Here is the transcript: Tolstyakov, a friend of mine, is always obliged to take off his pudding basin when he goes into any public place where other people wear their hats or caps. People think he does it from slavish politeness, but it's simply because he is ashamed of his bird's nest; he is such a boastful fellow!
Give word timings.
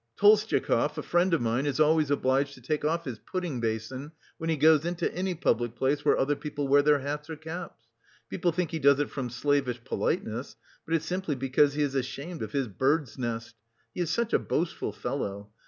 Tolstyakov, 0.17 0.97
a 0.97 1.03
friend 1.03 1.31
of 1.31 1.41
mine, 1.41 1.67
is 1.67 1.79
always 1.79 2.09
obliged 2.09 2.55
to 2.55 2.61
take 2.61 2.83
off 2.83 3.05
his 3.05 3.19
pudding 3.19 3.59
basin 3.59 4.13
when 4.39 4.49
he 4.49 4.57
goes 4.57 4.83
into 4.83 5.13
any 5.13 5.35
public 5.35 5.75
place 5.75 6.03
where 6.03 6.17
other 6.17 6.35
people 6.35 6.67
wear 6.67 6.81
their 6.81 6.97
hats 7.01 7.29
or 7.29 7.35
caps. 7.35 7.83
People 8.27 8.51
think 8.51 8.71
he 8.71 8.79
does 8.79 8.99
it 8.99 9.11
from 9.11 9.29
slavish 9.29 9.83
politeness, 9.83 10.55
but 10.87 10.95
it's 10.95 11.05
simply 11.05 11.35
because 11.35 11.73
he 11.75 11.83
is 11.83 11.93
ashamed 11.93 12.41
of 12.41 12.51
his 12.51 12.67
bird's 12.67 13.19
nest; 13.19 13.53
he 13.93 14.01
is 14.01 14.09
such 14.09 14.33
a 14.33 14.39
boastful 14.39 14.91
fellow! 14.91 15.51